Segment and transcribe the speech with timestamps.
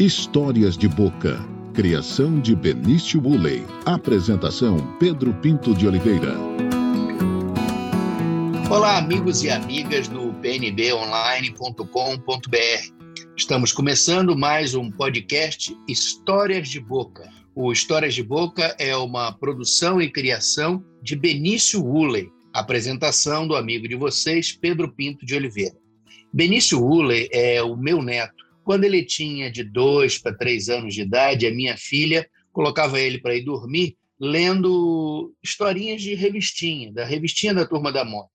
[0.00, 1.38] Histórias de Boca.
[1.74, 3.66] Criação de Benício Woolley.
[3.84, 6.34] Apresentação Pedro Pinto de Oliveira.
[8.70, 11.84] Olá, amigos e amigas do pnbonline.com.br.
[13.36, 17.28] Estamos começando mais um podcast Histórias de Boca.
[17.54, 23.86] O Histórias de Boca é uma produção e criação de Benício Woolley, apresentação do amigo
[23.86, 25.76] de vocês, Pedro Pinto de Oliveira.
[26.32, 31.02] Benício Woolley é o meu neto quando ele tinha de dois para três anos de
[31.02, 37.54] idade, a minha filha colocava ele para ir dormir lendo historinhas de revistinha, da revistinha
[37.54, 38.30] da Turma da Mônica.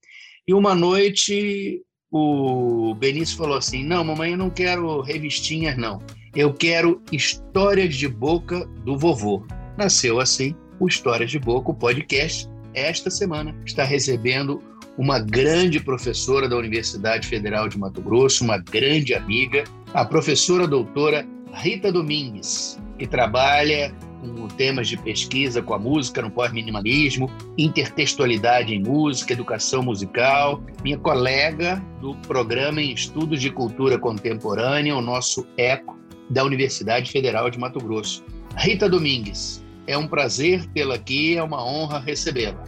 [0.48, 6.02] E uma noite o Benício falou assim: Não, mamãe, eu não quero revistinhas, não.
[6.36, 9.46] Eu quero histórias de boca do vovô.
[9.78, 12.50] Nasceu assim o Histórias de Boca, o podcast.
[12.74, 14.62] Esta semana está recebendo
[14.98, 19.64] uma grande professora da Universidade Federal de Mato Grosso, uma grande amiga,
[19.96, 26.30] a professora doutora Rita Domingues, que trabalha com temas de pesquisa com a música no
[26.30, 34.94] pós-minimalismo, intertextualidade em música, educação musical, minha colega do programa em Estudos de Cultura Contemporânea,
[34.98, 35.98] o nosso ECO,
[36.30, 38.22] da Universidade Federal de Mato Grosso.
[38.58, 42.62] Rita Domingues, é um prazer tê-la aqui, é uma honra recebê-la.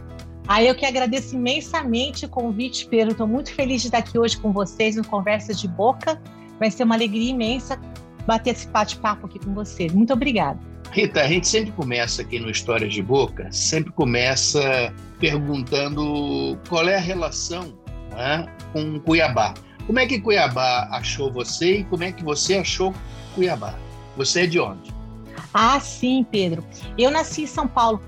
[0.46, 3.12] Aí eu que agradeço imensamente o convite, Pedro.
[3.12, 6.18] Estou muito feliz de estar aqui hoje com vocês no Conversas de Boca.
[6.58, 7.78] Vai ser uma alegria imensa
[8.26, 9.92] bater esse bate-papo aqui com vocês.
[9.92, 10.58] Muito obrigada.
[10.90, 16.96] Rita, a gente sempre começa aqui no Histórias de Boca, sempre começa perguntando qual é
[16.96, 17.78] a relação
[18.10, 19.54] né, com Cuiabá.
[19.86, 22.94] Como é que Cuiabá achou você e como é que você achou
[23.34, 23.74] Cuiabá?
[24.16, 24.97] Você é de onde?
[25.52, 26.62] Ah, sim, Pedro.
[26.96, 27.98] Eu nasci em São Paulo,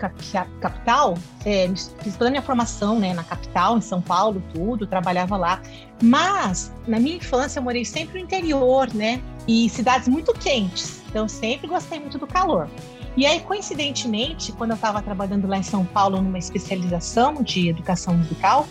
[0.60, 1.68] capital, é,
[2.02, 5.60] fiz toda a minha formação né, na capital, em São Paulo, tudo, trabalhava lá.
[6.02, 9.22] Mas, na minha infância, eu morei sempre no interior, né?
[9.48, 11.02] E cidades muito quentes.
[11.08, 12.68] Então, sempre gostei muito do calor.
[13.16, 18.14] E aí, coincidentemente, quando eu estava trabalhando lá em São Paulo numa especialização de educação
[18.14, 18.68] musical,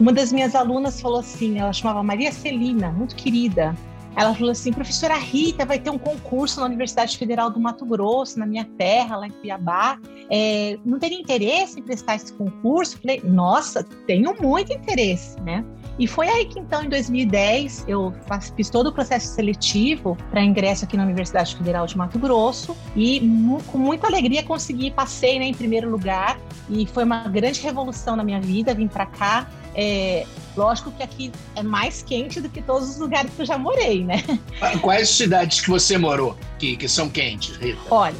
[0.00, 3.76] uma das minhas alunas falou assim, ela chamava Maria Celina, muito querida,
[4.16, 8.38] ela falou assim: professora Rita, vai ter um concurso na Universidade Federal do Mato Grosso,
[8.38, 9.98] na minha terra, lá em Cuiabá.
[10.30, 12.98] É, não teria interesse em prestar esse concurso?
[13.00, 15.64] Falei: nossa, tenho muito interesse, né?
[15.98, 18.14] E foi aí que, então, em 2010, eu
[18.56, 23.20] fiz todo o processo seletivo para ingresso aqui na Universidade Federal de Mato Grosso e,
[23.66, 26.38] com muita alegria, consegui, passei né, em primeiro lugar.
[26.70, 29.48] E foi uma grande revolução na minha vida, vim para cá.
[29.74, 30.26] É,
[30.56, 34.04] lógico que aqui é mais quente do que todos os lugares que eu já morei,
[34.04, 34.22] né?
[34.80, 37.80] Quais cidades que você morou que, que são quentes, Rita?
[37.90, 38.16] Olha,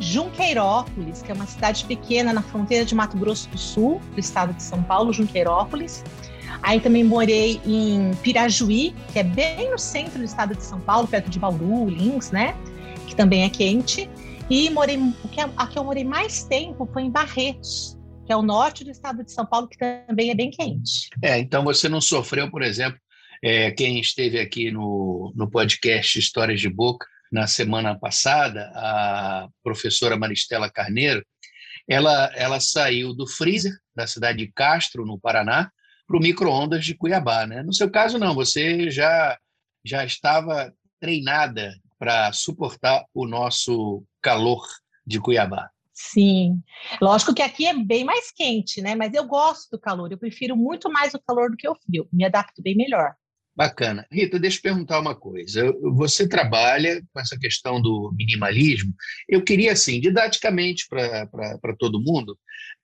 [0.00, 4.52] Junqueirópolis, que é uma cidade pequena na fronteira de Mato Grosso do Sul, do estado
[4.52, 6.04] de São Paulo, Junqueirópolis.
[6.62, 11.08] Aí também morei em Pirajuí, que é bem no centro do estado de São Paulo,
[11.08, 12.54] perto de Bauru, Lins, né?
[13.06, 14.08] Que também é quente.
[14.50, 14.98] E morei,
[15.56, 17.96] a que eu morei mais tempo foi em Barretos,
[18.32, 21.10] que é o norte do estado de São Paulo, que também é bem quente.
[21.22, 22.98] É, então você não sofreu, por exemplo,
[23.44, 30.16] é, quem esteve aqui no, no podcast Histórias de Boca na semana passada, a professora
[30.16, 31.22] Maristela Carneiro,
[31.86, 35.70] ela, ela saiu do freezer da cidade de Castro, no Paraná,
[36.06, 37.46] para o micro-ondas de Cuiabá.
[37.46, 37.62] Né?
[37.62, 39.36] No seu caso, não, você já,
[39.84, 44.62] já estava treinada para suportar o nosso calor
[45.06, 45.68] de Cuiabá.
[46.10, 46.60] Sim,
[47.00, 48.94] lógico que aqui é bem mais quente, né?
[48.94, 52.08] Mas eu gosto do calor, eu prefiro muito mais o calor do que o frio,
[52.12, 53.14] me adapto bem melhor.
[53.54, 54.06] Bacana.
[54.10, 55.72] Rita, deixa eu perguntar uma coisa.
[55.94, 58.94] Você trabalha com essa questão do minimalismo.
[59.28, 62.36] Eu queria, assim, didaticamente para todo mundo,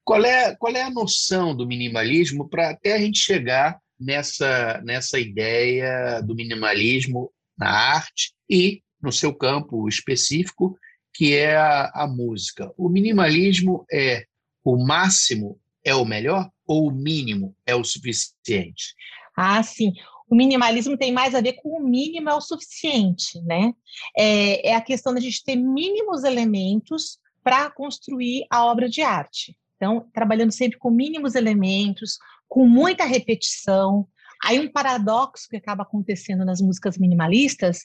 [0.04, 5.18] qual é, qual é a noção do minimalismo para até a gente chegar nessa, nessa
[5.18, 10.78] ideia do minimalismo na arte e no seu campo específico,
[11.18, 12.72] que é a, a música.
[12.78, 14.24] O minimalismo é
[14.64, 18.94] o máximo é o melhor ou o mínimo é o suficiente?
[19.36, 19.94] Ah, sim.
[20.30, 23.74] O minimalismo tem mais a ver com o mínimo é o suficiente, né?
[24.16, 29.58] É, é a questão da gente ter mínimos elementos para construir a obra de arte.
[29.74, 32.16] Então, trabalhando sempre com mínimos elementos,
[32.48, 34.06] com muita repetição.
[34.44, 37.80] Aí, um paradoxo que acaba acontecendo nas músicas minimalistas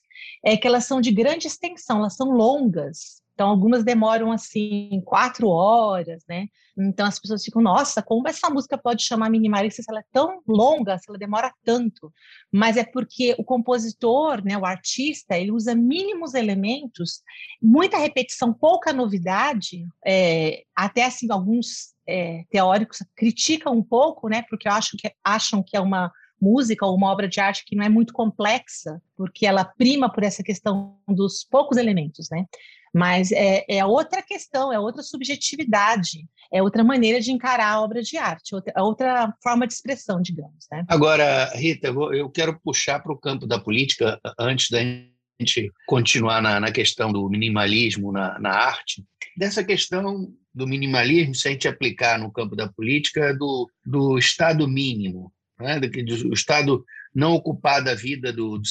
[0.45, 3.22] é que elas são de grande extensão, elas são longas.
[3.33, 6.47] Então, algumas demoram assim quatro horas, né?
[6.77, 10.41] Então as pessoas ficam, nossa, como essa música pode chamar minimalista se ela é tão
[10.47, 12.11] longa, se ela demora tanto?
[12.51, 17.21] Mas é porque o compositor, né, o artista, ele usa mínimos elementos,
[17.61, 19.85] muita repetição, pouca novidade.
[20.05, 24.43] É, até assim alguns é, teóricos criticam um pouco, né?
[24.49, 26.11] Porque acham que acham que é uma
[26.43, 30.23] música ou uma obra de arte que não é muito complexa, porque ela prima por
[30.23, 32.45] essa questão dos poucos elementos, né?
[32.93, 38.03] Mas é, é outra questão, é outra subjetividade, é outra maneira de encarar a obra
[38.03, 40.67] de arte, outra, outra forma de expressão, digamos.
[40.71, 40.85] Né?
[40.87, 46.59] Agora, Rita, eu quero puxar para o campo da política antes da gente continuar na,
[46.59, 49.03] na questão do minimalismo na, na arte.
[49.35, 54.67] Dessa questão do minimalismo, se a gente aplicar no campo da política, do, do Estado
[54.67, 55.79] mínimo, né?
[55.79, 56.83] do Estado
[57.13, 58.67] não ocupar da vida do, do,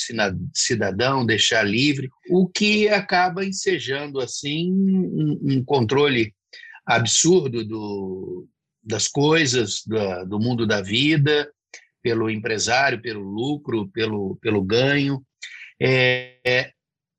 [0.54, 6.34] cidadão, deixar livre, o que acaba ensejando assim um, um controle
[6.84, 8.48] absurdo do,
[8.82, 11.48] das coisas, do, do, mundo da vida,
[12.02, 15.24] pelo empresário, pelo lucro, pelo, pelo ganho.
[15.80, 16.72] É, é,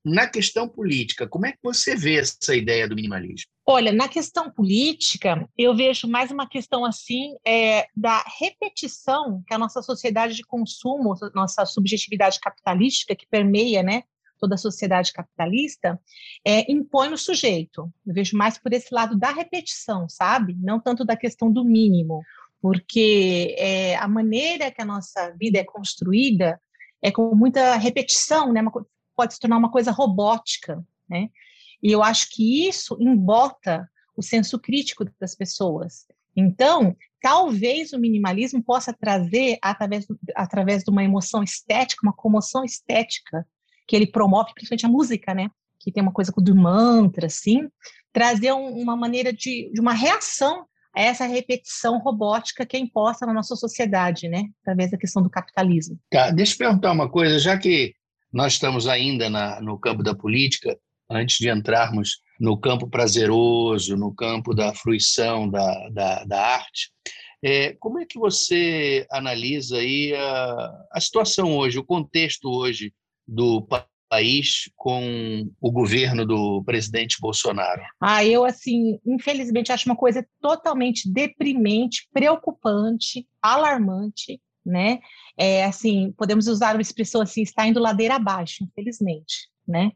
[0.03, 3.52] na questão política, como é que você vê essa ideia do minimalismo?
[3.65, 9.57] Olha, na questão política, eu vejo mais uma questão assim é, da repetição que a
[9.57, 14.03] nossa sociedade de consumo, nossa subjetividade capitalística que permeia, né,
[14.37, 15.97] toda a sociedade capitalista,
[16.45, 17.89] é, impõe no sujeito.
[18.05, 20.57] Eu vejo mais por esse lado da repetição, sabe?
[20.59, 22.21] Não tanto da questão do mínimo,
[22.61, 26.59] porque é, a maneira que a nossa vida é construída
[27.01, 28.61] é com muita repetição, né?
[28.61, 28.71] Uma,
[29.15, 31.29] pode se tornar uma coisa robótica, né?
[31.83, 36.05] E eu acho que isso embota o senso crítico das pessoas.
[36.35, 43.45] Então, talvez o minimalismo possa trazer, através, através de uma emoção estética, uma comoção estética,
[43.87, 45.49] que ele promove, principalmente a música, né?
[45.79, 47.67] Que tem uma coisa do mantra, assim,
[48.13, 50.65] trazer um, uma maneira de, de uma reação
[50.95, 54.45] a essa repetição robótica que é imposta na nossa sociedade, né?
[54.61, 55.99] Através da questão do capitalismo.
[56.09, 57.93] Tá, deixa eu perguntar uma coisa, já que
[58.31, 60.77] nós estamos ainda na, no campo da política,
[61.09, 66.91] antes de entrarmos no campo prazeroso, no campo da fruição da, da, da arte.
[67.43, 72.93] É, como é que você analisa aí a, a situação hoje, o contexto hoje
[73.27, 73.65] do
[74.09, 77.81] país com o governo do presidente Bolsonaro?
[77.99, 84.99] Ah, eu assim, infelizmente acho uma coisa totalmente deprimente, preocupante, alarmante, né?
[85.37, 89.91] É assim, podemos usar uma expressão assim, está indo ladeira abaixo, infelizmente, né?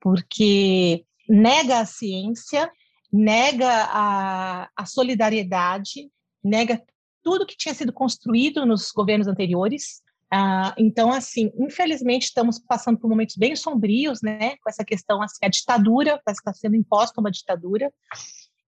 [0.00, 2.70] Porque nega a ciência,
[3.12, 6.10] nega a, a solidariedade,
[6.42, 6.82] nega
[7.22, 10.02] tudo que tinha sido construído nos governos anteriores.
[10.32, 15.44] Ah, então, assim, infelizmente, estamos passando por momentos bem sombrios, né, com essa questão, assim,
[15.44, 17.92] a ditadura, está sendo imposta uma ditadura,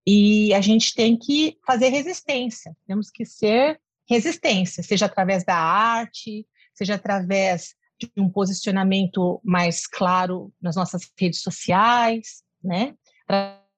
[0.05, 6.45] e a gente tem que fazer resistência, temos que ser resistência, seja através da arte,
[6.75, 7.77] seja através
[8.07, 12.95] de um posicionamento mais claro nas nossas redes sociais, né?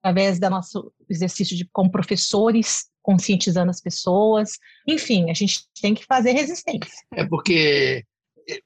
[0.02, 4.58] Através do nosso exercício de como professores, conscientizando as pessoas.
[4.88, 6.92] Enfim, a gente tem que fazer resistência.
[7.12, 8.04] É porque
[8.48, 8.60] eh,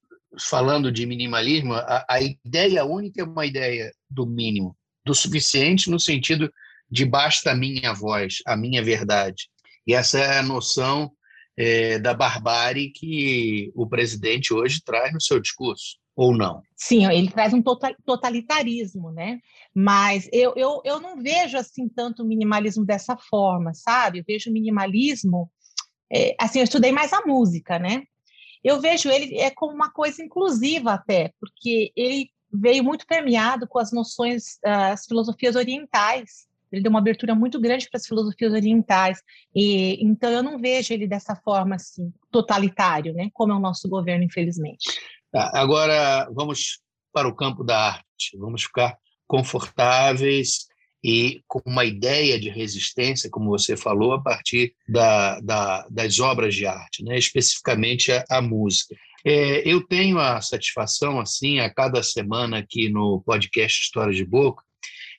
[0.49, 5.99] falando de minimalismo, a, a ideia única é uma ideia do mínimo, do suficiente no
[5.99, 6.51] sentido
[6.91, 9.49] de basta a minha voz, a minha verdade.
[9.87, 11.11] E essa é a noção
[11.59, 16.63] é, da barbárie que o presidente hoje traz no seu discurso, ou não?
[16.77, 17.61] Sim, ele traz um
[18.07, 19.41] totalitarismo, né?
[19.75, 24.21] Mas eu, eu, eu não vejo assim tanto o minimalismo dessa forma, sabe?
[24.21, 25.51] Eu vejo o minimalismo,
[26.13, 28.05] é, assim, eu estudei mais a música, né?
[28.63, 33.81] Eu vejo ele é como uma coisa inclusiva até, porque ele veio muito permeado com
[33.81, 39.23] as noções, as filosofias orientais, ele deu uma abertura muito grande para as filosofias orientais.
[39.55, 43.31] E então eu não vejo ele dessa forma assim totalitário, né?
[43.33, 44.89] Como é o nosso governo, infelizmente.
[45.31, 46.81] Tá, agora vamos
[47.13, 48.37] para o campo da arte.
[48.39, 48.97] Vamos ficar
[49.27, 50.69] confortáveis
[51.03, 56.55] e com uma ideia de resistência, como você falou, a partir da, da, das obras
[56.55, 57.17] de arte, né?
[57.17, 58.97] especificamente a, a música.
[59.25, 64.65] É, eu tenho a satisfação, assim, a cada semana aqui no podcast Histórias de Boca,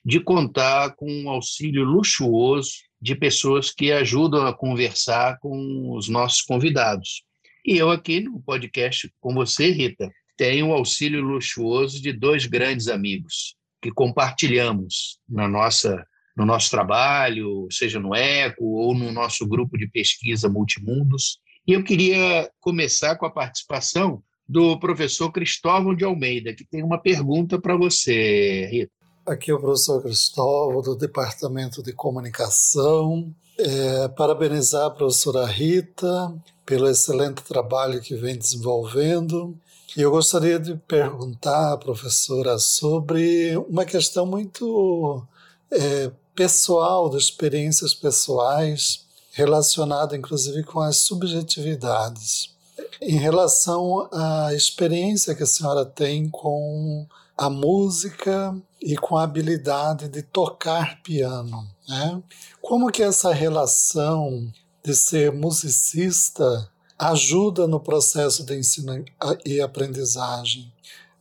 [0.04, 6.42] de contar com um auxílio luxuoso de pessoas que ajudam a conversar com os nossos
[6.42, 7.22] convidados.
[7.64, 12.88] E eu aqui no podcast com você, Rita, tenho o auxílio luxuoso de dois grandes
[12.88, 16.04] amigos que compartilhamos na nossa
[16.36, 21.38] no nosso trabalho, seja no ECO ou no nosso grupo de pesquisa Multimundos.
[21.66, 26.98] E eu queria começar com a participação do professor Cristóvão de Almeida, que tem uma
[26.98, 28.99] pergunta para você, Rita.
[29.26, 33.32] Aqui é o professor Cristóvão, do Departamento de Comunicação.
[33.58, 36.34] É, parabenizar a professora Rita
[36.64, 39.54] pelo excelente trabalho que vem desenvolvendo.
[39.94, 45.22] E eu gostaria de perguntar à professora sobre uma questão muito
[45.70, 52.54] é, pessoal, de experiências pessoais, relacionada inclusive com as subjetividades.
[53.02, 60.08] em relação à experiência que a senhora tem com a música e com a habilidade
[60.08, 61.68] de tocar piano.
[61.88, 62.22] Né?
[62.62, 64.50] Como que essa relação
[64.82, 69.04] de ser musicista ajuda no processo de ensino
[69.44, 70.72] e aprendizagem?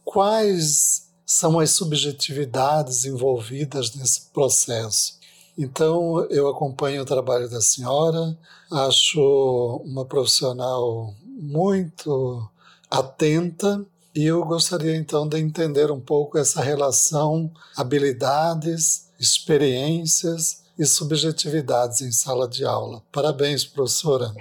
[0.05, 5.19] Quais são as subjetividades envolvidas nesse processo?
[5.57, 8.37] Então, eu acompanho o trabalho da senhora,
[8.71, 12.49] acho uma profissional muito
[12.89, 13.85] atenta
[14.15, 22.11] e eu gostaria então de entender um pouco essa relação habilidades, experiências e subjetividades em
[22.11, 23.03] sala de aula.
[23.11, 24.33] Parabéns, professora.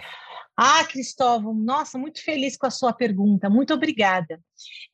[0.57, 4.41] Ah, Cristóvão, nossa, muito feliz com a sua pergunta, muito obrigada.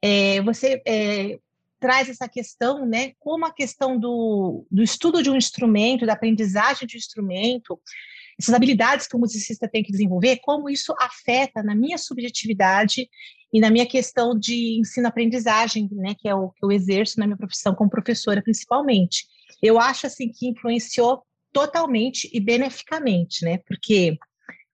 [0.03, 1.39] É, você é,
[1.81, 6.87] traz essa questão, né, como a questão do, do estudo de um instrumento, da aprendizagem
[6.87, 7.81] de um instrumento,
[8.39, 13.09] essas habilidades que o musicista tem que desenvolver, como isso afeta na minha subjetividade
[13.55, 17.37] e na minha questão de ensino-aprendizagem, né, que é o que eu exerço na minha
[17.37, 19.29] profissão como professora, principalmente.
[19.63, 24.19] Eu acho assim que influenciou totalmente e beneficamente, né, porque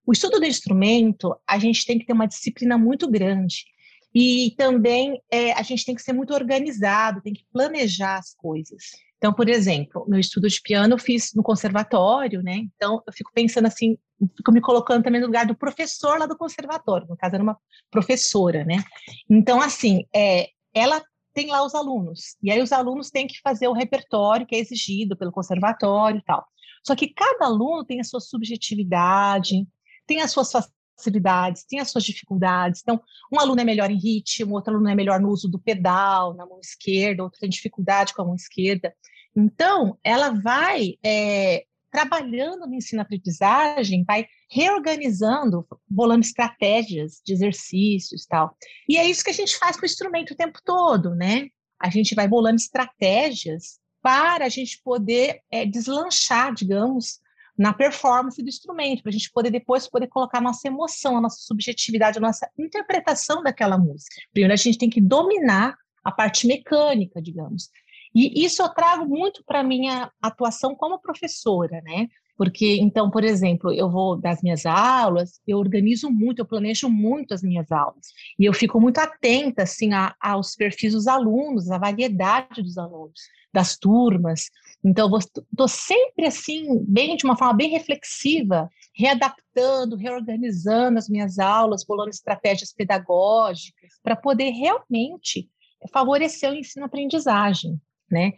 [0.07, 3.67] o estudo do instrumento, a gente tem que ter uma disciplina muito grande.
[4.15, 8.83] E também é, a gente tem que ser muito organizado, tem que planejar as coisas.
[9.19, 12.67] Então, por exemplo, meu estudo de piano eu fiz no conservatório, né?
[12.75, 13.99] Então, eu fico pensando assim,
[14.37, 17.59] fico me colocando também no lugar do professor lá do conservatório, no caso era uma
[17.91, 18.83] professora, né?
[19.29, 23.69] Então, assim, é, ela tem lá os alunos, e aí os alunos têm que fazer
[23.69, 26.45] o repertório que é exigido pelo conservatório e tal.
[26.87, 29.67] Só que cada aluno tem a sua subjetividade,
[30.07, 32.81] tem as suas facilidades, tem as suas dificuldades.
[32.83, 33.01] Então,
[33.33, 36.47] um aluno é melhor em ritmo, outro aluno é melhor no uso do pedal, na
[36.47, 38.95] mão esquerda, outro tem dificuldade com a mão esquerda.
[39.37, 48.57] Então, ela vai é, trabalhando no ensino-aprendizagem, vai reorganizando, bolando estratégias de exercícios tal.
[48.89, 51.49] E é isso que a gente faz com o instrumento o tempo todo, né?
[51.81, 57.21] A gente vai bolando estratégias para a gente poder é, deslanchar, digamos,
[57.57, 61.21] na performance do instrumento, para a gente poder depois poder colocar a nossa emoção, a
[61.21, 64.17] nossa subjetividade, a nossa interpretação daquela música.
[64.33, 67.69] Primeiro a gente tem que dominar a parte mecânica, digamos.
[68.15, 72.09] E isso eu trago muito para a minha atuação como professora, né?
[72.37, 77.35] Porque, então, por exemplo, eu vou das minhas aulas, eu organizo muito, eu planejo muito
[77.35, 78.07] as minhas aulas.
[78.39, 83.21] E eu fico muito atenta, assim, a, aos perfis dos alunos, à variedade dos alunos,
[83.53, 84.47] das turmas.
[84.83, 91.39] Então, eu estou sempre, assim, bem, de uma forma bem reflexiva, readaptando, reorganizando as minhas
[91.39, 95.47] aulas, bolando estratégias pedagógicas, para poder realmente
[95.93, 97.79] favorecer o ensino-aprendizagem
[98.11, 98.33] né?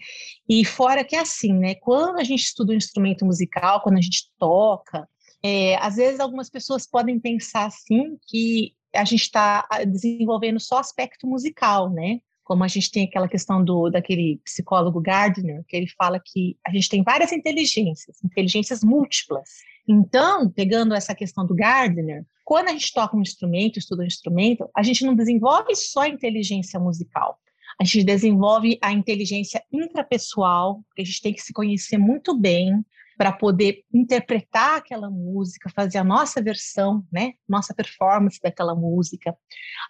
[0.48, 1.74] E fora que é assim, né?
[1.74, 5.08] Quando a gente estuda um instrumento musical, quando a gente toca,
[5.42, 10.78] é, às vezes algumas pessoas podem pensar assim que a gente está ah, desenvolvendo só
[10.78, 12.20] aspecto musical, né?
[12.44, 16.70] Como a gente tem aquela questão do daquele psicólogo Gardner, que ele fala que a
[16.70, 19.48] gente tem várias inteligências, inteligências múltiplas.
[19.88, 24.68] Então, pegando essa questão do Gardner, quando a gente toca um instrumento, estuda um instrumento,
[24.76, 27.38] a gente não desenvolve só inteligência musical,
[27.82, 32.80] a gente desenvolve a inteligência intrapessoal, porque a gente tem que se conhecer muito bem
[33.18, 39.36] para poder interpretar aquela música, fazer a nossa versão, né, nossa performance daquela música.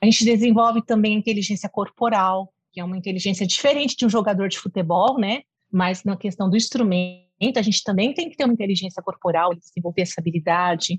[0.02, 4.48] A gente desenvolve também a inteligência corporal, que é uma inteligência diferente de um jogador
[4.48, 8.54] de futebol, né, mas na questão do instrumento, a gente também tem que ter uma
[8.54, 10.98] inteligência corporal, desenvolver essa habilidade.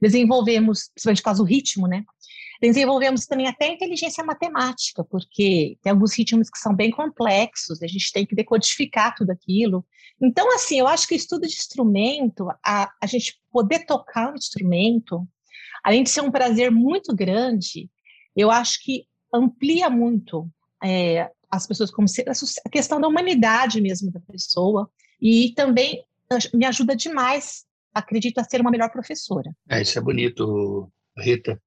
[0.00, 2.02] Desenvolvemos, principalmente caso do ritmo, né?
[2.60, 8.12] Desenvolvemos também até inteligência matemática, porque tem alguns ritmos que são bem complexos, a gente
[8.12, 9.84] tem que decodificar tudo aquilo.
[10.20, 14.36] Então, assim, eu acho que o estudo de instrumento, a, a gente poder tocar um
[14.36, 15.26] instrumento,
[15.82, 17.88] além de ser um prazer muito grande,
[18.36, 20.46] eu acho que amplia muito
[20.84, 24.90] é, as pessoas como se, a questão da humanidade mesmo da pessoa
[25.20, 26.04] e também
[26.54, 29.50] me ajuda demais, acredito, a ser uma melhor professora.
[29.68, 31.60] É, isso é bonito, Rita.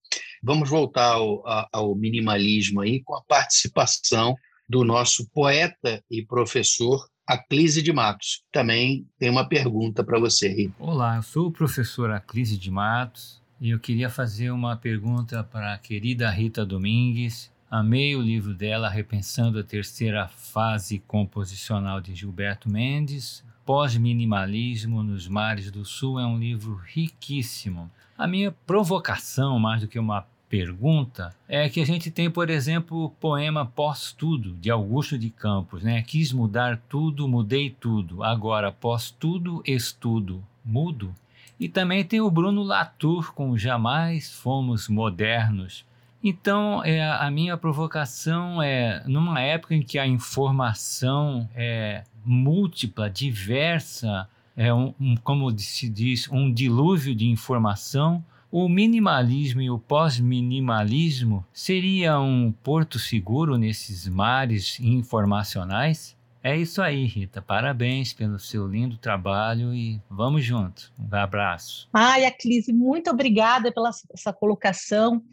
[0.45, 4.35] Vamos voltar ao, ao minimalismo aí com a participação
[4.67, 8.43] do nosso poeta e professor Aclise de Matos.
[8.51, 10.75] Também tem uma pergunta para você, Rita.
[10.79, 15.73] Olá, eu sou o professor Aclise de Matos e eu queria fazer uma pergunta para
[15.73, 17.49] a querida Rita Domingues.
[17.71, 23.45] Amei o livro dela, Repensando a Terceira Fase Composicional de Gilberto Mendes.
[23.65, 27.89] Pós-Minimalismo nos Mares do Sul é um livro riquíssimo.
[28.17, 33.05] A minha provocação, mais do que uma pergunta, é que a gente tem, por exemplo,
[33.05, 36.03] o poema Pós-Tudo, de Augusto de Campos, né?
[36.03, 41.11] Quis mudar tudo, mudei tudo, agora pós-tudo, estudo, mudo.
[41.59, 45.83] E também tem o Bruno Latour com Jamais Fomos Modernos,
[46.23, 54.29] Então, é, a minha provocação é, numa época em que a informação é múltipla, diversa,
[54.55, 61.43] é um, um, como se diz, um dilúvio de informação, o minimalismo e o pós-minimalismo
[61.51, 66.15] seria um porto seguro nesses mares informacionais?
[66.43, 67.41] É isso aí, Rita.
[67.41, 70.93] Parabéns pelo seu lindo trabalho e vamos juntos.
[70.99, 71.89] Um abraço.
[71.91, 75.23] Ai, Aclise, muito obrigada pela essa colocação.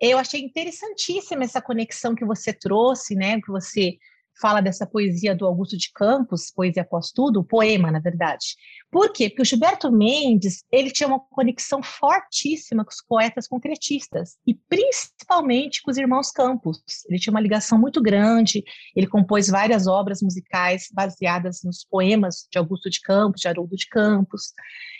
[0.00, 3.42] Eu achei interessantíssima essa conexão que você trouxe, né?
[3.42, 3.98] Que você
[4.40, 8.56] fala dessa poesia do Augusto de Campos, poesia após tudo, poema, na verdade.
[8.90, 9.28] Por quê?
[9.28, 15.82] Porque o Gilberto Mendes, ele tinha uma conexão fortíssima com os poetas concretistas, e principalmente
[15.82, 16.82] com os irmãos Campos.
[17.08, 18.64] Ele tinha uma ligação muito grande,
[18.96, 23.86] ele compôs várias obras musicais baseadas nos poemas de Augusto de Campos, de Haroldo de
[23.86, 24.52] Campos.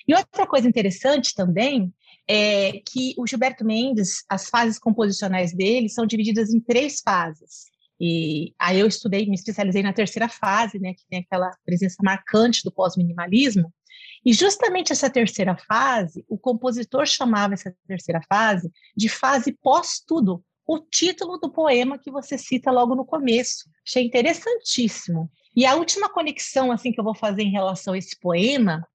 [0.06, 1.92] E outra coisa interessante também
[2.28, 7.70] é que o Gilberto Mendes, as fases composicionais dele são divididas em três fases.
[8.00, 12.62] E aí eu estudei, me especializei na terceira fase, né, que tem aquela presença marcante
[12.64, 13.70] do pós-minimalismo.
[14.24, 20.78] E justamente essa terceira fase, o compositor chamava essa terceira fase de fase pós-tudo, o
[20.78, 23.68] título do poema que você cita logo no começo.
[23.86, 25.30] Achei interessantíssimo.
[25.54, 28.86] E a última conexão assim que eu vou fazer em relação a esse poema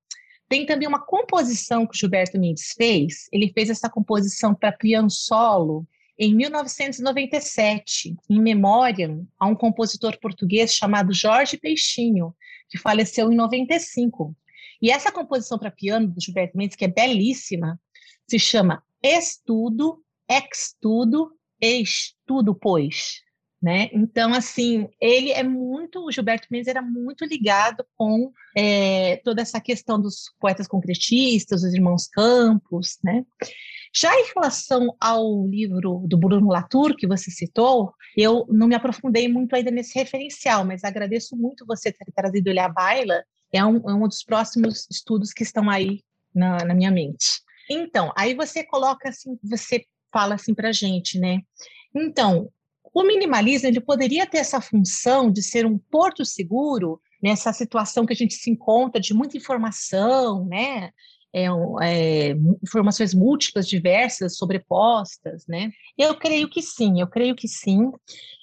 [0.47, 3.27] tem também uma composição que o Gilberto Mendes fez.
[3.31, 5.85] Ele fez essa composição para piano solo
[6.17, 12.33] em 1997, em memória a um compositor português chamado Jorge Peixinho,
[12.69, 14.35] que faleceu em 95.
[14.81, 17.79] E essa composição para piano do Gilberto Mendes, que é belíssima,
[18.27, 21.31] se chama Estudo, Extudo,
[21.61, 23.23] Estudo, pois.
[23.61, 23.89] Né?
[23.93, 29.59] Então, assim, ele é muito, o Gilberto Mendes era muito ligado com é, toda essa
[29.59, 33.25] questão dos poetas concretistas, os irmãos Campos, né?
[33.97, 39.29] Já em relação ao livro do Bruno Latour, que você citou, eu não me aprofundei
[39.29, 43.77] muito ainda nesse referencial, mas agradeço muito você ter trazido ele à baila, é um,
[43.89, 47.41] é um dos próximos estudos que estão aí na, na minha mente.
[47.69, 51.39] Então, aí você coloca assim, você fala assim para gente, né?
[51.95, 52.49] Então,
[52.93, 58.13] o minimalismo ele poderia ter essa função de ser um porto seguro nessa situação que
[58.13, 60.91] a gente se encontra de muita informação, né?
[61.37, 61.47] É,
[61.81, 62.31] é,
[62.63, 65.69] informações múltiplas, diversas, sobrepostas, né?
[65.97, 67.91] Eu creio que sim, eu creio que sim,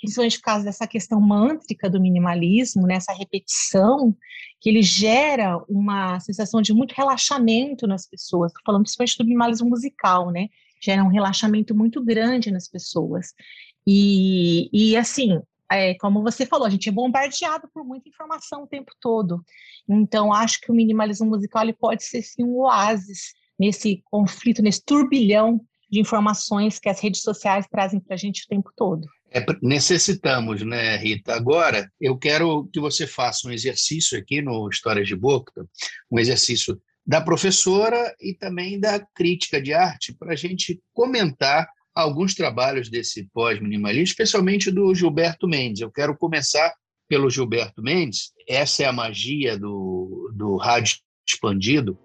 [0.02, 3.18] principalmente por causa dessa questão mântrica do minimalismo, nessa né?
[3.18, 4.14] repetição,
[4.60, 9.70] que ele gera uma sensação de muito relaxamento nas pessoas, estou falando principalmente do minimalismo
[9.70, 10.48] musical, né?
[10.82, 13.28] Gera um relaxamento muito grande nas pessoas.
[13.86, 15.40] E, e assim,
[15.76, 19.44] é, como você falou, a gente é bombardeado por muita informação o tempo todo.
[19.88, 24.84] Então, acho que o minimalismo musical ele pode ser sim um oásis nesse conflito, nesse
[24.84, 29.06] turbilhão de informações que as redes sociais trazem para a gente o tempo todo.
[29.30, 31.34] É, necessitamos, né, Rita?
[31.34, 35.66] Agora, eu quero que você faça um exercício aqui no Histórias de Boca,
[36.10, 42.34] um exercício da professora e também da crítica de arte, para a gente comentar alguns
[42.34, 45.82] trabalhos desse pós-minimalismo, especialmente do Gilberto Mendes.
[45.82, 46.72] Eu quero começar
[47.08, 48.32] pelo Gilberto Mendes.
[48.48, 50.96] Essa é a magia do, do rádio
[51.28, 51.98] expandido.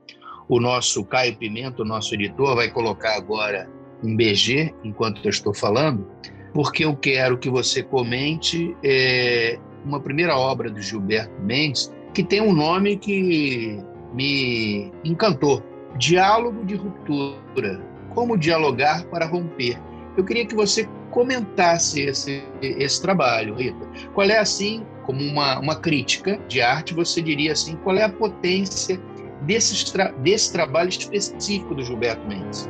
[0.49, 3.69] O nosso Caio Pimenta, o nosso editor, vai colocar agora
[4.03, 6.09] um BG enquanto eu estou falando,
[6.53, 12.41] porque eu quero que você comente é, uma primeira obra do Gilberto Mendes que tem
[12.41, 13.79] um nome que
[14.13, 15.63] me encantou:
[15.97, 19.79] Diálogo de Ruptura como dialogar para romper.
[20.17, 23.87] Eu queria que você comentasse esse, esse trabalho, Rita.
[24.15, 28.09] Qual é, assim, como uma, uma crítica de arte, você diria assim, qual é a
[28.09, 28.99] potência
[29.43, 32.67] desse, desse trabalho específico do Gilberto Mendes?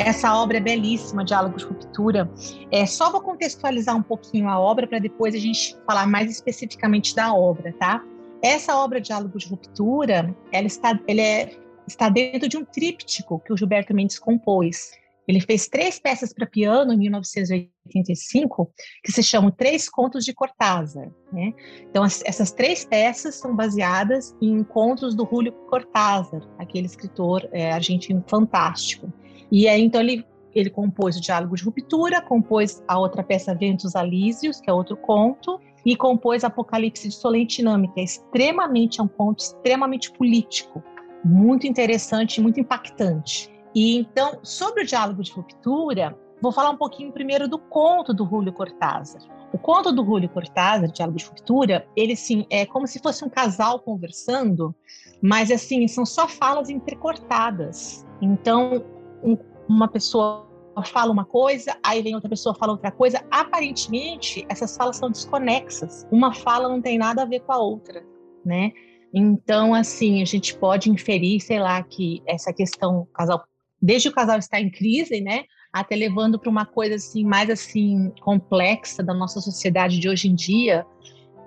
[0.00, 2.30] Essa obra é belíssima, Diálogos de Ruptura.
[2.70, 7.14] É, só vou contextualizar um pouquinho a obra para depois a gente falar mais especificamente
[7.14, 8.02] da obra, tá?
[8.42, 11.54] Essa obra Diálogos de Ruptura, ela está, ele é,
[11.86, 14.92] está dentro de um tríptico que o Gilberto Mendes compôs.
[15.28, 18.72] Ele fez três peças para piano em 1985,
[19.04, 21.10] que se chamam Três Contos de Cortázar.
[21.30, 21.52] Né?
[21.82, 27.70] Então, as, essas três peças são baseadas em contos do Julio Cortázar, aquele escritor é,
[27.70, 29.12] argentino fantástico.
[29.50, 33.96] E aí, então, ele, ele compôs o Diálogo de Ruptura, compôs a outra peça Ventos
[33.96, 39.08] Alísios, que é outro conto, e compôs Apocalipse de Solentiname, que é extremamente, é um
[39.08, 40.82] conto extremamente político,
[41.24, 43.50] muito interessante, muito impactante.
[43.74, 48.26] E então, sobre o diálogo de ruptura, vou falar um pouquinho primeiro do conto do
[48.26, 49.22] Julio Cortázar.
[49.52, 53.28] O conto do Julio Cortázar, Diálogo de Ruptura, ele sim é como se fosse um
[53.28, 54.74] casal conversando,
[55.20, 58.06] mas assim são só falas entrecortadas.
[58.22, 58.84] Então,
[59.22, 59.36] um,
[59.68, 60.48] uma pessoa
[60.84, 63.22] fala uma coisa, aí vem outra pessoa fala outra coisa.
[63.30, 66.06] Aparentemente, essas falas são desconexas.
[66.10, 68.02] Uma fala não tem nada a ver com a outra,
[68.44, 68.72] né?
[69.12, 73.44] Então, assim, a gente pode inferir, sei lá, que essa questão, casal,
[73.82, 78.12] desde o casal estar em crise, né, até levando para uma coisa assim mais assim
[78.20, 80.86] complexa da nossa sociedade de hoje em dia,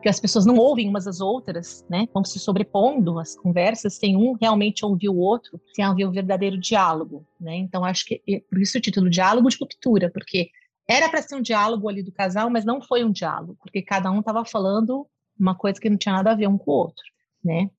[0.03, 2.09] que as pessoas não ouvem umas às outras, né?
[2.13, 6.59] Vão se sobrepondo as conversas sem um realmente ouvir o outro, sem haver um verdadeiro
[6.59, 7.55] diálogo, né?
[7.55, 10.49] Então acho que por isso o título diálogo de ruptura, porque
[10.87, 14.11] era para ser um diálogo ali do casal, mas não foi um diálogo, porque cada
[14.11, 15.07] um estava falando
[15.39, 17.03] uma coisa que não tinha nada a ver um com o outro,
[17.41, 17.69] né?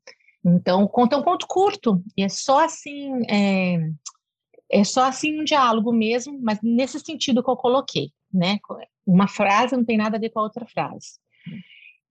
[0.42, 3.78] Então, conta um conto curto, e é só assim, é,
[4.70, 8.58] é só assim um diálogo mesmo, mas nesse sentido que eu coloquei, né?
[9.06, 11.22] Uma frase não tem nada a ver com a outra frase.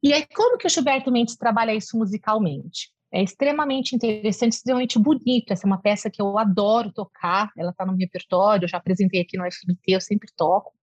[0.03, 2.91] E aí, como que o Gilberto Mendes trabalha isso musicalmente?
[3.09, 5.51] É extremamente interessante, extremamente bonito.
[5.51, 8.77] Essa é uma peça que eu adoro tocar, ela está no meu repertório, eu já
[8.77, 10.73] apresentei aqui no FBT, eu sempre toco.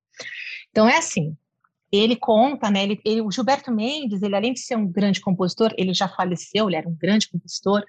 [0.71, 1.37] Então, é assim,
[1.93, 5.75] ele conta, né, ele, ele, o Gilberto Mendes, ele além de ser um grande compositor,
[5.77, 7.85] ele já faleceu, ele era um grande compositor,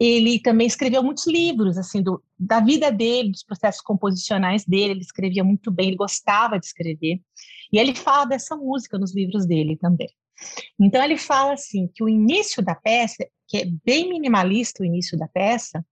[0.00, 5.00] ele também escreveu muitos livros, assim, do, da vida dele, dos processos composicionais dele, ele
[5.00, 7.20] escrevia muito bem, ele gostava de escrever,
[7.72, 10.08] e ele fala dessa música nos livros dele também.
[10.78, 15.18] Então ele fala assim, que o início da peça, que é bem minimalista o início
[15.18, 15.84] da peça,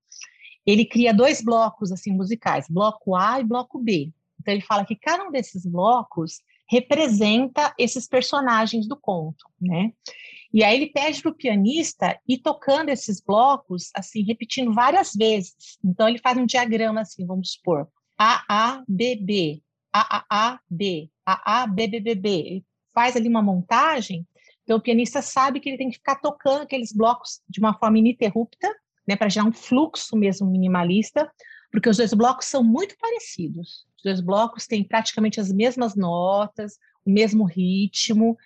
[0.67, 4.13] ele cria dois blocos, assim, musicais, bloco A e bloco B.
[4.41, 9.93] Então ele fala que cada um desses blocos representa esses personagens do conto, né?
[10.53, 15.79] E aí ele pede para o pianista ir tocando esses blocos, assim, repetindo várias vezes.
[15.85, 20.61] Então ele faz um diagrama assim, vamos supor, A, A, B, B, A, A, A,
[20.71, 22.31] B, A, A, B, B, B, B.
[22.31, 24.27] Ele faz ali uma montagem,
[24.69, 27.99] então o pianista sabe que ele tem que ficar tocando aqueles blocos de uma forma
[27.99, 28.69] ininterrupta,
[29.09, 31.33] né, para gerar um fluxo mesmo minimalista,
[31.73, 33.87] porque os dois blocos são muito parecidos.
[33.97, 38.37] Os dois blocos têm praticamente as mesmas notas, o mesmo ritmo,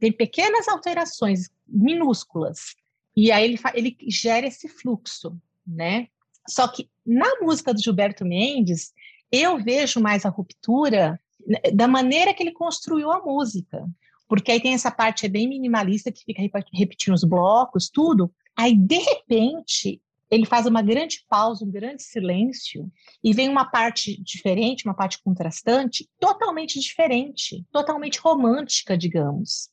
[0.00, 2.74] tem pequenas alterações minúsculas,
[3.16, 6.08] e aí ele, ele gera esse fluxo, né?
[6.48, 8.92] Só que na música do Gilberto Mendes,
[9.30, 13.88] eu vejo mais a ruptura né, da maneira que ele construiu a música.
[14.28, 18.30] Porque aí tem essa parte é bem minimalista, que fica repetindo os blocos, tudo.
[18.56, 22.90] Aí, de repente, ele faz uma grande pausa, um grande silêncio,
[23.24, 29.70] e vem uma parte diferente, uma parte contrastante, totalmente diferente, totalmente romântica, digamos.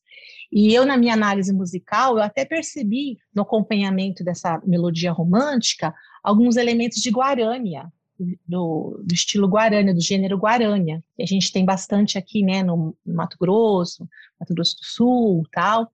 [0.52, 6.56] E eu, na minha análise musical, eu até percebi no acompanhamento dessa melodia romântica alguns
[6.56, 7.91] elementos de Guarânia,
[8.47, 12.95] do, do, estilo Guarânia, do gênero Guarânia, que a gente tem bastante aqui, né, no,
[13.06, 14.08] Mato Grosso,
[14.39, 15.89] Mato Grosso do Sul, tal.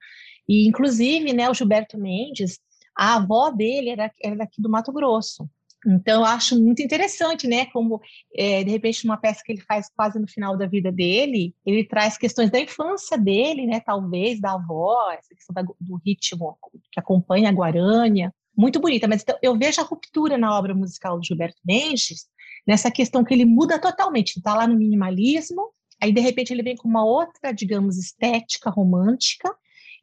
[0.47, 2.60] E, inclusive, né, o Gilberto Mendes,
[2.95, 5.49] a avó dele era, era daqui do Mato Grosso.
[5.86, 7.65] Então, eu acho muito interessante, né?
[7.67, 7.99] Como,
[8.36, 11.84] é, de repente, uma peça que ele faz quase no final da vida dele, ele
[11.84, 13.79] traz questões da infância dele, né?
[13.79, 16.55] Talvez, da avó, essa questão da, do ritmo
[16.91, 18.31] que acompanha a Guarânia.
[18.55, 22.27] Muito bonita, mas então, eu vejo a ruptura na obra musical do Gilberto Mendes,
[22.67, 24.37] nessa questão que ele muda totalmente.
[24.37, 29.53] Está lá no minimalismo, aí, de repente, ele vem com uma outra, digamos, estética romântica,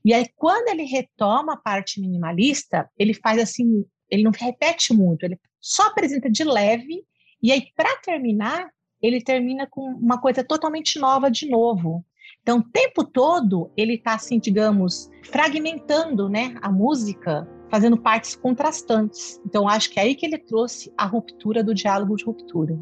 [0.05, 5.25] e aí, quando ele retoma a parte minimalista, ele faz assim, ele não repete muito,
[5.25, 7.05] ele só apresenta de leve,
[7.43, 8.71] e aí, para terminar,
[9.03, 12.05] ele termina com uma coisa totalmente nova de novo.
[12.43, 19.41] Então, o tempo todo, ele está, assim, digamos, fragmentando né, a música, fazendo partes contrastantes.
[19.45, 22.79] Então, acho que é aí que ele trouxe a ruptura do diálogo de ruptura.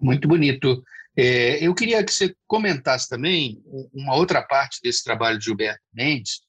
[0.00, 0.82] Muito bonito.
[1.14, 3.60] É, eu queria que você comentasse também
[3.92, 6.40] uma outra parte desse trabalho de Gilberto Mendes,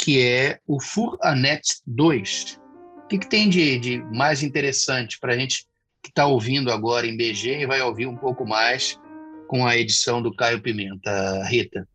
[0.00, 2.58] que é o Furanet 2.
[3.06, 5.64] O que, que tem de, de mais interessante para a gente
[6.02, 9.00] que está ouvindo agora em BG e vai ouvir um pouco mais
[9.46, 11.88] com a edição do Caio Pimenta, Rita?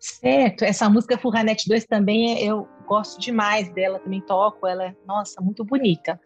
[0.00, 5.38] Certo, essa música Furranet 2 também eu gosto demais dela, também toco, ela é, nossa,
[5.42, 6.18] muito bonita.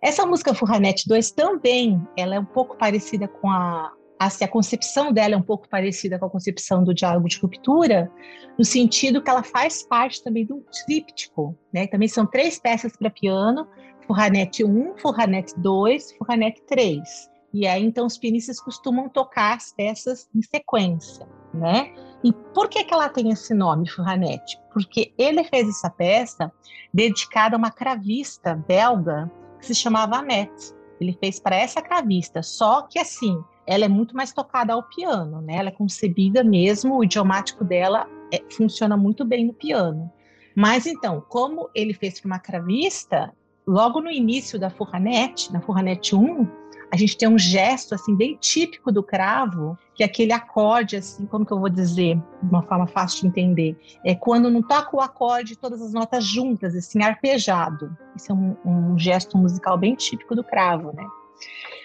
[0.00, 5.12] Essa música Furranet 2 também, ela é um pouco parecida com a, a, a concepção
[5.12, 8.10] dela é um pouco parecida com a concepção do diálogo de ruptura,
[8.56, 11.88] no sentido que ela faz parte também do tríptico, né?
[11.88, 13.66] Também são três peças para piano,
[14.06, 17.30] Furranet 1, Furranet 2, Furranet 3.
[17.52, 21.92] E aí, então, os pianistas costumam tocar as peças em sequência, né?
[22.24, 24.58] E por que, que ela tem esse nome, Furranete?
[24.72, 26.50] Porque ele fez essa peça
[26.94, 30.72] dedicada a uma cravista belga que se chamava Annette.
[31.00, 35.40] Ele fez para essa cravista, só que assim, ela é muito mais tocada ao piano,
[35.40, 35.56] né?
[35.56, 40.10] Ela é concebida mesmo, o idiomático dela é, funciona muito bem no piano.
[40.54, 43.32] Mas então, como ele fez para uma cravista,
[43.66, 46.46] logo no início da Furranete, na Furranete 1,
[46.92, 51.24] a gente tem um gesto assim bem típico do cravo, que é aquele acorde assim,
[51.24, 54.94] como que eu vou dizer, de uma forma fácil de entender, é quando não toca
[54.94, 57.96] o acorde todas as notas juntas, assim arpejado.
[58.14, 61.06] Isso é um, um gesto musical bem típico do cravo, né?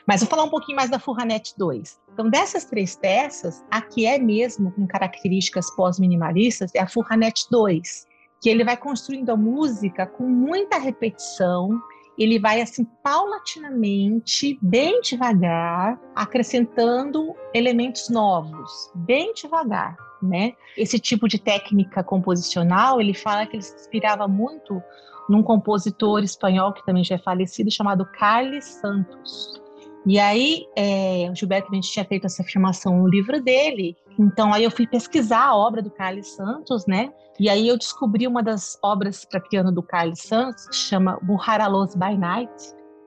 [0.08, 2.00] Mas vou falar um pouquinho mais da Furranete 2.
[2.13, 8.06] Então, dessas três peças, a que é mesmo com características pós-minimalistas é a Furranete 2,
[8.41, 11.80] que ele vai construindo a música com muita repetição,
[12.17, 20.54] ele vai assim paulatinamente, bem devagar, acrescentando elementos novos, bem devagar, né?
[20.76, 24.82] Esse tipo de técnica composicional, ele fala que ele se inspirava muito
[25.30, 29.62] num compositor espanhol que também já é falecido, chamado Carlos Santos.
[30.06, 33.96] E aí, é, o Gilberto Mendes tinha feito essa afirmação no livro dele.
[34.18, 37.12] Então, aí eu fui pesquisar a obra do Carlos Santos, né?
[37.38, 41.94] E aí eu descobri uma das obras para piano do Carlos Santos, que chama Buharalos
[41.94, 42.54] by Night,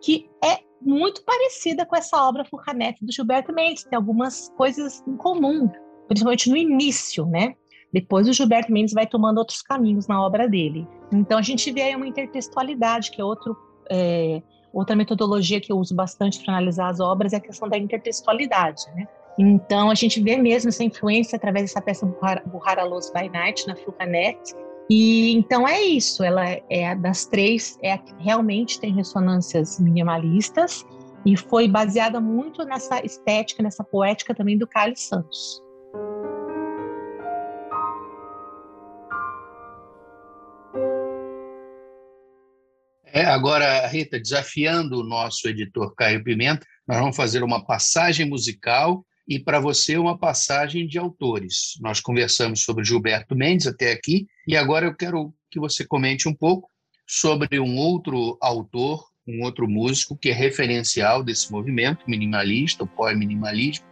[0.02, 3.85] que é muito parecida com essa obra Furranete do Gilberto Mendes.
[3.85, 5.70] Tem algumas coisas em comum,
[6.06, 7.54] principalmente no início, né?
[7.92, 10.87] Depois o Gilberto Mendes vai tomando outros caminhos na obra dele.
[11.12, 13.57] Então a gente vê aí uma intertextualidade, que é outro...
[13.90, 17.76] É, Outra metodologia que eu uso bastante para analisar as obras é a questão da
[17.76, 19.07] intertextualidade, né?
[19.38, 22.07] Então, a gente vê mesmo essa influência através dessa peça
[22.46, 24.38] Burrara Los by Night, na Flucanet.
[24.88, 30.85] E então é isso, ela é das três, é a que realmente tem ressonâncias minimalistas
[31.24, 35.62] e foi baseada muito nessa estética, nessa poética também do Carlos Santos.
[43.12, 49.04] É, agora, Rita, desafiando o nosso editor Caio Pimenta, nós vamos fazer uma passagem musical
[49.28, 51.72] e para você uma passagem de autores.
[51.80, 56.34] Nós conversamos sobre Gilberto Mendes até aqui e agora eu quero que você comente um
[56.34, 56.70] pouco
[57.04, 63.84] sobre um outro autor, um outro músico que é referencial desse movimento minimalista, o pós-minimalismo,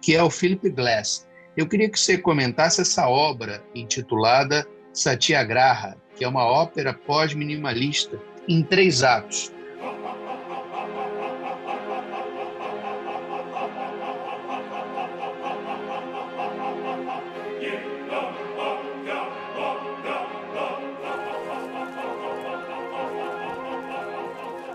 [0.00, 1.28] que é o Philip Glass.
[1.54, 8.18] Eu queria que você comentasse essa obra intitulada Satyagraha, que é uma ópera pós-minimalista
[8.48, 9.52] em três atos.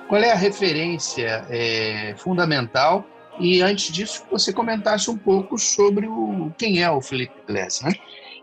[0.10, 3.06] Qual é a referência é, fundamental?
[3.40, 7.94] E antes disso, você comentasse um pouco sobre o, quem é o Felipe Glass, né?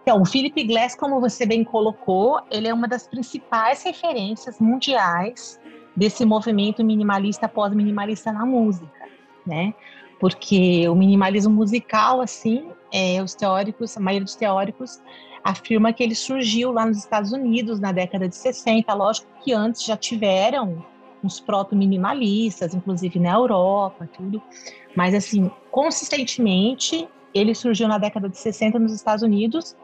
[0.08, 5.60] Então, o Philip Glass, como você bem colocou, ele é uma das principais referências mundiais
[5.96, 9.08] desse movimento minimalista pós-minimalista na música,
[9.44, 9.74] né?
[10.20, 15.02] Porque o minimalismo musical, assim, é, os teóricos, a maioria dos teóricos
[15.42, 18.94] afirma que ele surgiu lá nos Estados Unidos na década de 60.
[18.94, 20.86] Lógico que antes já tiveram
[21.20, 24.40] uns proto-minimalistas, inclusive na Europa, tudo.
[24.94, 29.76] Mas, assim, consistentemente, ele surgiu na década de 60 nos Estados Unidos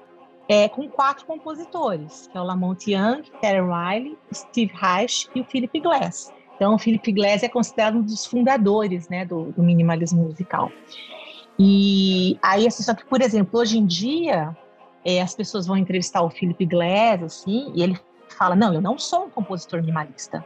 [0.53, 5.45] é, com quatro compositores, que é o Lamont Young, Terry Riley, Steve Reich e o
[5.47, 6.31] Philip Glass.
[6.57, 10.71] Então, o Philip Glass é considerado um dos fundadores né, do, do minimalismo musical.
[11.59, 14.55] E aí, assim, só que, por exemplo, hoje em dia,
[15.03, 18.99] é, as pessoas vão entrevistar o Philip Glass, assim, e ele fala, não, eu não
[18.99, 20.45] sou um compositor minimalista.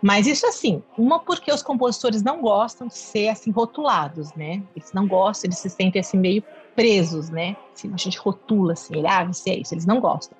[0.00, 4.62] Mas isso assim, uma porque os compositores não gostam de ser assim rotulados, né?
[4.76, 6.44] Eles não gostam, eles se sentem assim meio
[6.74, 7.56] presos, né?
[7.72, 10.36] Assim, a gente rotula assim, ele, ah, você é isso, eles não gostam.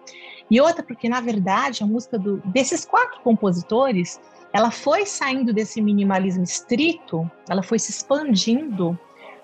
[0.51, 4.21] E outra porque, na verdade, a música do, desses quatro compositores,
[4.53, 8.99] ela foi saindo desse minimalismo estrito, ela foi se expandindo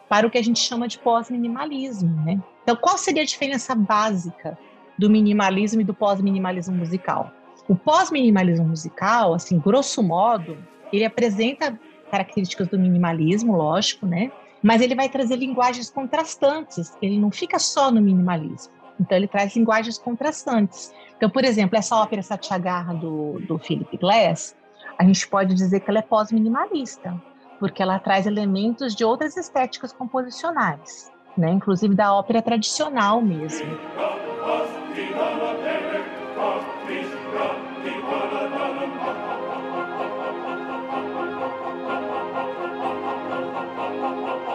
[0.09, 2.43] para o que a gente chama de pós-minimalismo, né?
[2.63, 4.59] Então, qual seria a diferença básica
[4.99, 7.33] do minimalismo e do pós-minimalismo musical?
[7.69, 10.59] O pós-minimalismo musical, assim, grosso modo,
[10.93, 11.79] ele apresenta
[12.11, 14.33] características do minimalismo, lógico, né?
[14.63, 18.73] Mas ele vai trazer linguagens contrastantes, ele não fica só no minimalismo.
[19.01, 20.93] Então, ele traz linguagens contrastantes.
[21.17, 24.55] Então, por exemplo, essa ópera Satyagraha do, do Philip Glass,
[24.99, 27.15] a gente pode dizer que ela é pós-minimalista,
[27.59, 31.51] porque ela traz elementos de outras estéticas composicionais, né?
[31.51, 33.67] inclusive da ópera tradicional mesmo.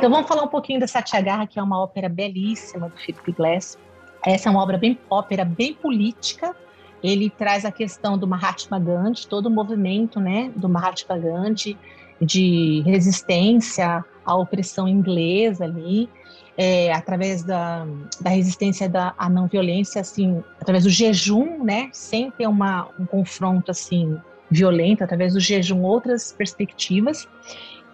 [0.06, 3.76] Então vamos falar um pouquinho da Satyagraha, que é uma ópera belíssima do Philip Glass.
[4.24, 6.56] Essa é uma obra bem ópera bem política.
[7.02, 11.76] Ele traz a questão do Mahatma Gandhi, todo o movimento, né, do Mahatma Gandhi
[12.22, 16.08] de resistência à opressão inglesa ali,
[16.56, 17.88] é, através da,
[18.22, 23.08] da resistência da, à não violência, assim, através do jejum, né, sem ter uma, um
[23.08, 24.16] confronto assim
[24.52, 27.28] violento, através do jejum, outras perspectivas.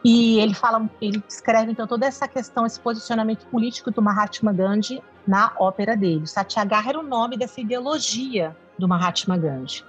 [0.04, 5.02] E ele fala, ele descreve então toda essa questão, esse posicionamento político do Mahatma Gandhi
[5.28, 6.26] na ópera dele.
[6.26, 9.84] Satyagraha era o nome dessa ideologia do Mahatma Gandhi.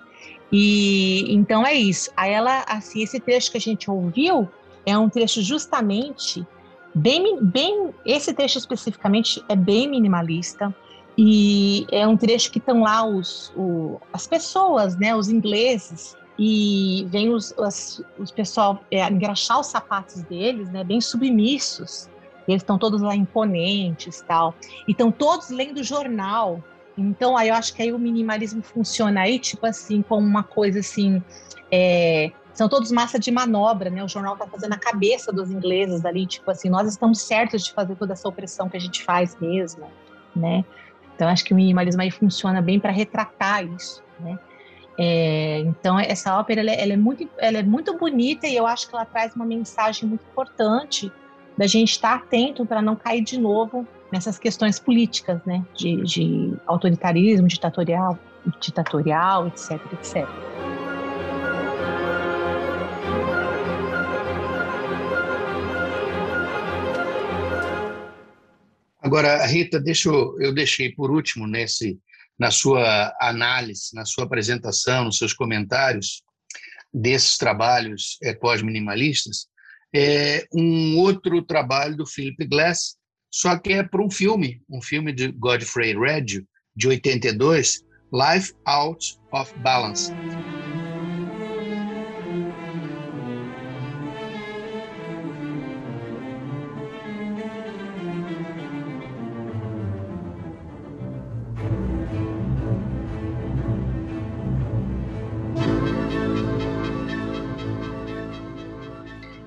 [0.52, 2.10] E então é isso.
[2.14, 4.48] Aí ela, assim, esse trecho que a gente ouviu
[4.84, 6.46] é um trecho justamente
[6.94, 10.74] bem, bem, esse trecho especificamente é bem minimalista
[11.16, 17.06] e é um trecho que estão lá os, o, as pessoas, né, os ingleses e
[17.08, 22.08] vem os, os, os pessoal é, engraxar os sapatos deles, né, bem submissos.
[22.48, 24.54] Eles estão todos lá imponentes, tal.
[24.88, 26.62] E estão todos lendo jornal.
[26.96, 30.80] Então, aí eu acho que aí o minimalismo funciona aí, tipo assim, como uma coisa
[30.80, 31.22] assim,
[31.70, 34.04] é, são todos massa de manobra, né?
[34.04, 37.72] O jornal está fazendo a cabeça dos ingleses ali, tipo assim, nós estamos certos de
[37.72, 39.86] fazer toda essa opressão que a gente faz mesmo,
[40.34, 40.64] né?
[41.14, 44.38] Então acho que o minimalismo aí funciona bem para retratar isso, né?
[44.98, 48.88] É, então essa ópera ela, ela, é muito, ela é muito bonita e eu acho
[48.88, 51.10] que ela traz uma mensagem muito importante
[51.56, 55.64] da gente estar atento para não cair de novo nessas questões políticas, né?
[55.74, 58.18] De, de autoritarismo, ditatorial,
[58.60, 60.28] ditatorial, etc, etc.
[69.00, 71.98] Agora, Rita, deixa eu, eu deixei por último nesse
[72.38, 76.22] na sua análise, na sua apresentação, nos seus comentários
[76.92, 79.46] desses trabalhos é, pós-minimalistas,
[79.94, 82.96] é um outro trabalho do Philip Glass,
[83.30, 89.18] só que é para um filme, um filme de Godfrey Reggio, de 82, Life Out
[89.32, 90.12] of Balance.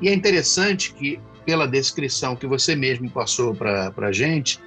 [0.05, 4.59] E é interessante que, pela descrição que você mesmo passou para a gente,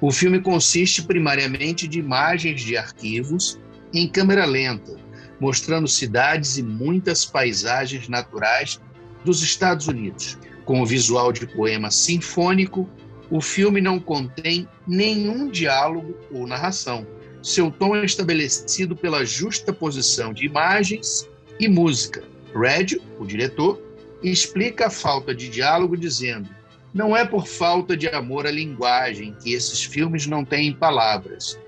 [0.00, 3.56] o filme consiste primariamente de imagens de arquivos
[3.94, 4.96] em câmera lenta,
[5.38, 8.80] mostrando cidades e muitas paisagens naturais
[9.24, 10.36] dos Estados Unidos.
[10.64, 12.90] Com o visual de poema sinfônico,
[13.30, 17.06] o filme não contém nenhum diálogo ou narração.
[17.40, 22.24] Seu tom é estabelecido pela justa posição de imagens e música.
[22.52, 23.89] Red, o diretor,
[24.28, 26.48] explica a falta de diálogo dizendo:
[26.92, 31.58] não é por falta de amor à linguagem que esses filmes não têm palavras.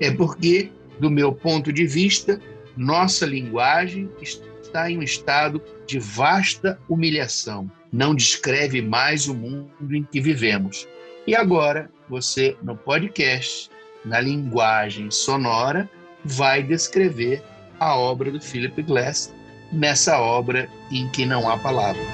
[0.00, 2.40] É porque, do meu ponto de vista,
[2.76, 7.70] nossa linguagem está em um estado de vasta humilhação.
[7.92, 10.88] Não descreve mais o mundo em que vivemos.
[11.26, 13.70] E agora, você, no podcast,
[14.04, 15.88] na linguagem sonora,
[16.24, 17.42] vai descrever
[17.78, 19.32] a obra do Philip Glass
[19.72, 22.06] nessa obra em que não há palavras.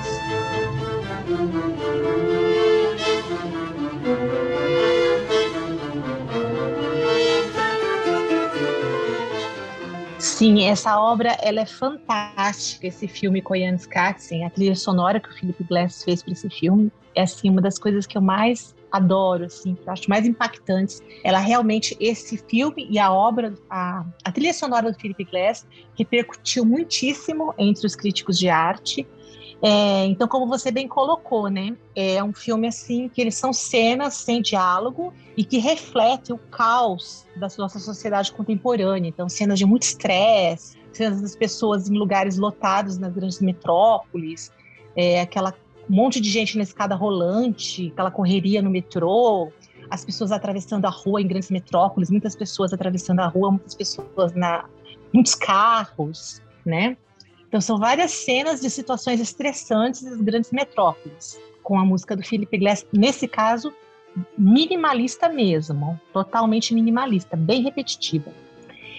[10.18, 15.32] Sim, essa obra ela é fantástica, esse filme Koyan Skatsin, a trilha sonora que o
[15.32, 19.44] Philip Glass fez para esse filme, é assim uma das coisas que eu mais adoro,
[19.44, 21.02] assim, que eu acho mais impactantes.
[21.22, 26.64] Ela realmente, esse filme e a obra, a, a trilha sonora do Philip Glass repercutiu
[26.64, 29.06] muitíssimo entre os críticos de arte.
[29.60, 34.14] É, então, como você bem colocou, né, é um filme assim que eles são cenas
[34.14, 39.08] sem diálogo e que refletem o caos da nossa sociedade contemporânea.
[39.08, 44.52] Então, cenas de muito estresse, cenas das pessoas em lugares lotados nas grandes metrópoles,
[44.96, 45.52] é, aquela
[45.88, 49.50] um monte de gente na escada rolante, aquela correria no metrô,
[49.90, 54.34] as pessoas atravessando a rua em grandes metrópoles, muitas pessoas atravessando a rua, muitas pessoas
[54.34, 54.64] na
[55.12, 56.96] muitos carros, né?
[57.48, 62.58] Então são várias cenas de situações estressantes das grandes metrópoles, com a música do Philip
[62.58, 63.72] Glass, nesse caso
[64.36, 68.30] minimalista mesmo, totalmente minimalista, bem repetitiva.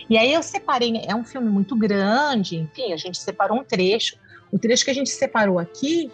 [0.09, 4.17] E aí eu separei, é um filme muito grande, enfim, a gente separou um trecho.
[4.51, 6.11] O trecho que a gente separou aqui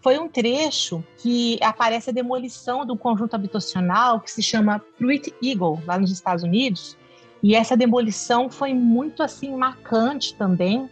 [0.00, 5.82] foi um trecho que aparece a demolição do conjunto habitacional que se chama Pruitt Eagle,
[5.86, 6.96] lá nos Estados Unidos.
[7.42, 10.88] E essa demolição foi muito assim marcante também,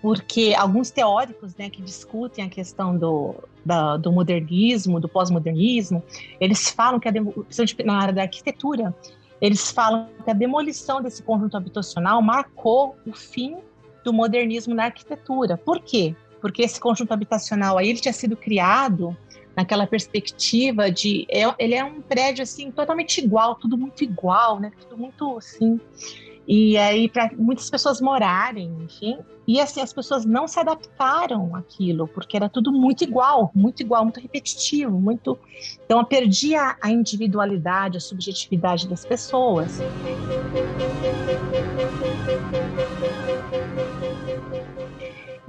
[0.00, 6.02] porque alguns teóricos né, que discutem a questão do, da, do modernismo, do pós-modernismo,
[6.40, 7.12] eles falam que a
[7.84, 8.94] na área da arquitetura,
[9.40, 13.58] eles falam que a demolição desse conjunto habitacional marcou o fim
[14.04, 15.56] do modernismo na arquitetura.
[15.56, 16.14] Por quê?
[16.42, 19.16] Porque esse conjunto habitacional aí ele tinha sido criado
[19.56, 24.72] naquela perspectiva de é, ele é um prédio assim totalmente igual, tudo muito igual, né?
[24.78, 25.80] Tudo muito assim
[26.46, 29.18] e aí, para muitas pessoas morarem, enfim.
[29.46, 34.04] E assim, as pessoas não se adaptaram àquilo, porque era tudo muito igual, muito igual,
[34.04, 35.38] muito repetitivo, muito.
[35.84, 39.80] Então, eu perdi a, a individualidade, a subjetividade das pessoas.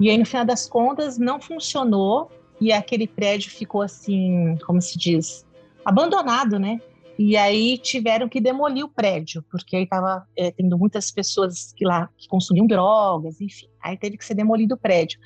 [0.04, 2.30] E aí, no final das contas, não funcionou
[2.60, 5.46] e aquele prédio ficou assim, como se diz,
[5.82, 6.78] abandonado, né?
[7.18, 11.86] E aí tiveram que demolir o prédio, porque aí estava é, tendo muitas pessoas que
[11.86, 13.66] lá que consumiam drogas, enfim.
[13.82, 15.18] Aí teve que ser demolido o prédio.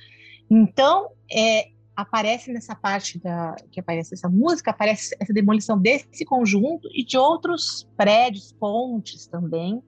[0.49, 6.89] Então, é, aparece nessa parte da que aparece essa música, aparece essa demolição desse conjunto
[6.95, 9.83] e de outros prédios, pontes também.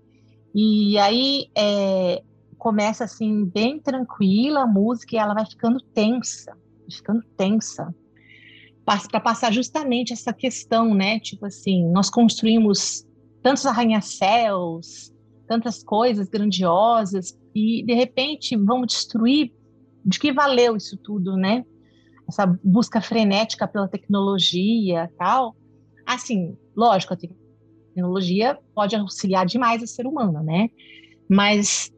[0.53, 2.21] E aí é,
[2.61, 6.55] começa assim bem tranquila a música e ela vai ficando tensa,
[6.89, 7.93] ficando tensa
[8.85, 11.19] para passar justamente essa questão, né?
[11.21, 13.07] Tipo assim, nós construímos
[13.43, 15.13] tantos arranha-céus,
[15.47, 19.53] tantas coisas grandiosas e de repente vamos destruir.
[20.05, 21.65] De que valeu isso tudo, né?
[22.29, 25.55] Essa busca frenética pela tecnologia, tal.
[26.07, 30.69] Assim, lógico, a tecnologia pode auxiliar demais o ser humano, né?
[31.29, 31.93] Mas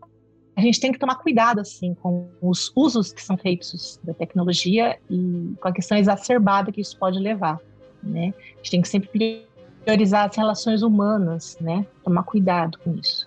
[0.55, 4.99] a gente tem que tomar cuidado assim com os usos que são feitos da tecnologia
[5.09, 7.59] e com a questão exacerbada que isso pode levar,
[8.03, 8.35] né?
[8.37, 9.47] A gente tem que sempre
[9.83, 11.87] priorizar as relações humanas, né?
[12.05, 13.27] Tomar cuidado com isso.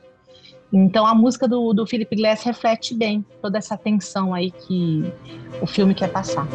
[0.72, 5.04] Então a música do, do Philip Glass reflete bem toda essa tensão aí que
[5.62, 6.48] o filme quer passar.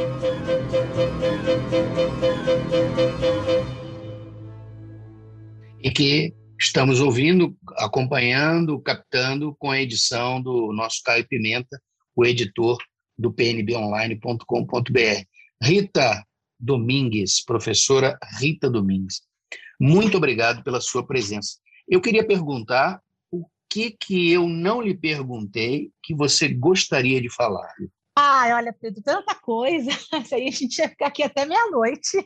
[5.83, 11.81] E que estamos ouvindo, acompanhando, captando com a edição do nosso Caio Pimenta,
[12.15, 12.77] o editor
[13.19, 15.25] do pnbonline.com.br.
[15.63, 16.25] Rita
[16.59, 19.23] Domingues, professora Rita Domingues,
[19.81, 21.57] muito obrigado pela sua presença.
[21.89, 23.01] Eu queria perguntar
[23.31, 27.73] o que que eu não lhe perguntei que você gostaria de falar.
[28.15, 29.91] Ai, olha, Pedro, tanta coisa.
[30.23, 32.19] Isso aí a gente ia ficar aqui até meia-noite.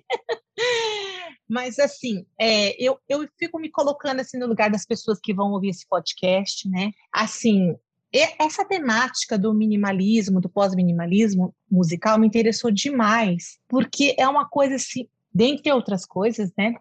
[1.54, 5.52] Mas, assim, é, eu, eu fico me colocando assim no lugar das pessoas que vão
[5.52, 6.90] ouvir esse podcast, né?
[7.12, 7.76] Assim,
[8.40, 15.06] essa temática do minimalismo, do pós-minimalismo musical me interessou demais, porque é uma coisa assim,
[15.32, 16.74] dentre outras coisas, né?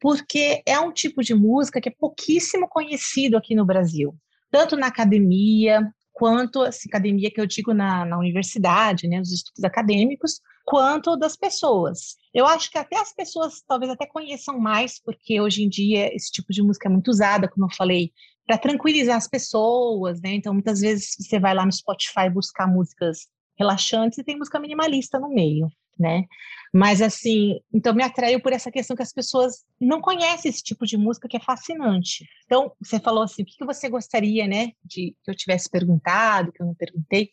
[0.00, 4.16] Porque é um tipo de música que é pouquíssimo conhecido aqui no Brasil,
[4.50, 9.62] tanto na academia, quanto assim, academia que eu digo na, na universidade, né, os estudos
[9.62, 12.16] acadêmicos, quanto das pessoas.
[12.34, 16.32] Eu acho que até as pessoas talvez até conheçam mais, porque hoje em dia esse
[16.32, 18.10] tipo de música é muito usada, como eu falei,
[18.44, 20.34] para tranquilizar as pessoas, né?
[20.34, 25.20] Então muitas vezes você vai lá no Spotify buscar músicas relaxantes e tem música minimalista
[25.20, 25.68] no meio
[25.98, 26.24] né?
[26.72, 30.84] Mas assim, então me atraiu por essa questão que as pessoas não conhecem esse tipo
[30.84, 32.26] de música que é fascinante.
[32.44, 36.62] Então, você falou assim, o que você gostaria, né, de que eu tivesse perguntado, que
[36.62, 37.30] eu não perguntei?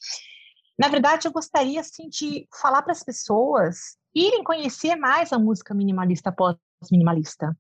[0.78, 5.74] Na verdade, eu gostaria assim de falar para as pessoas irem conhecer mais a música
[5.74, 7.56] minimalista pós-minimalista.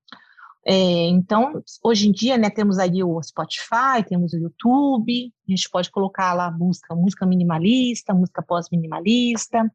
[0.68, 0.74] É,
[1.10, 5.92] então, hoje em dia, né, temos aí o Spotify, temos o YouTube, a gente pode
[5.92, 9.72] colocar lá música, música minimalista, música pós-minimalista,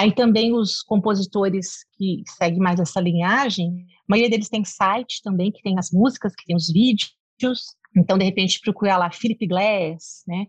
[0.00, 5.52] Aí também os compositores que seguem mais essa linhagem, a maioria deles tem site também,
[5.52, 7.76] que tem as músicas, que tem os vídeos.
[7.94, 10.46] Então, de repente, procurar lá Philip Glass, né?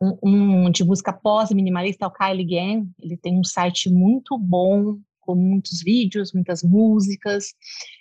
[0.00, 0.16] Um,
[0.66, 5.82] um de música pós-minimalista, o Kylie Gann, ele tem um site muito bom, com muitos
[5.82, 7.54] vídeos, muitas músicas.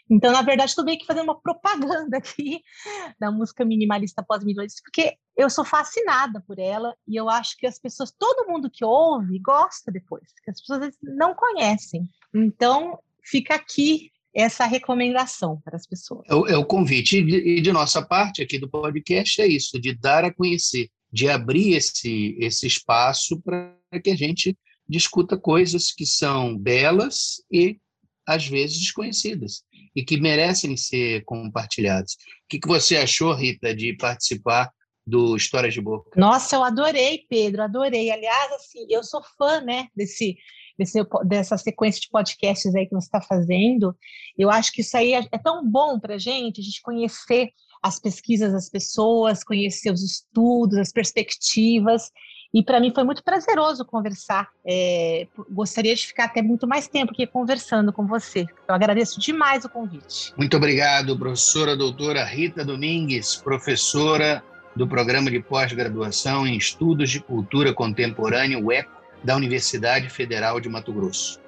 [0.10, 2.62] Então, na verdade, estou meio que fazendo uma propaganda aqui
[3.20, 7.80] da música minimalista pós-minimalista, porque eu sou fascinada por ela e eu acho que as
[7.80, 12.04] pessoas, todo mundo que ouve, gosta depois, que as pessoas não conhecem.
[12.34, 16.26] Então, fica aqui essa recomendação para as pessoas.
[16.28, 17.18] É o, é o convite.
[17.18, 21.30] E de, de nossa parte aqui do podcast é isso, de dar a conhecer, de
[21.30, 24.58] abrir esse, esse espaço para que a gente
[24.94, 27.80] discuta coisas que são belas e
[28.28, 29.64] às vezes desconhecidas
[29.96, 32.14] e que merecem ser compartilhadas.
[32.14, 32.18] O
[32.48, 34.72] que, você achou, Rita, de participar
[35.06, 36.12] do Histórias de Boca?
[36.16, 38.12] Nossa, eu adorei, Pedro, adorei.
[38.12, 40.38] Aliás, assim, eu sou fã, né, desse,
[40.78, 43.98] desse dessa sequência de podcasts aí que você está fazendo.
[44.38, 47.50] Eu acho que isso aí é, é tão bom para gente, a gente conhecer
[47.82, 52.12] as pesquisas das pessoas, conhecer os estudos, as perspectivas
[52.54, 54.50] E para mim foi muito prazeroso conversar.
[54.66, 58.46] É, gostaria de ficar até muito mais tempo aqui conversando com você.
[58.64, 60.34] Então agradeço demais o convite.
[60.38, 64.44] Muito obrigado, professora doutora Rita Domingues, professora
[64.76, 68.92] do Programa de Pós-Graduação em Estudos de Cultura Contemporânea, UECO,
[69.24, 71.40] da Universidade Federal de Mato Grosso.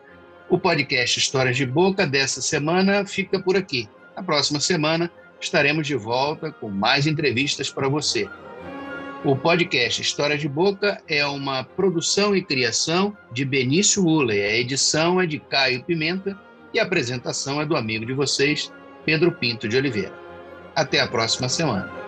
[0.49, 3.89] O podcast Histórias de Boca dessa semana fica por aqui.
[4.15, 8.29] Na próxima semana estaremos de volta com mais entrevistas para você.
[9.25, 14.39] O podcast História de Boca é uma produção e criação de Benício Ulley.
[14.39, 16.39] A edição é de Caio Pimenta
[16.71, 18.71] e a apresentação é do amigo de vocês,
[19.03, 20.13] Pedro Pinto de Oliveira.
[20.75, 22.04] Até a próxima semana.